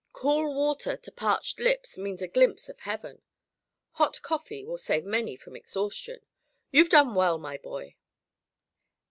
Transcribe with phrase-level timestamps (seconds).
[0.13, 3.21] Cool water to parched lips means a glimpse of heaven.
[3.91, 6.25] Hot coffee will save many from exhaustion.
[6.71, 7.97] You've done well, my boy."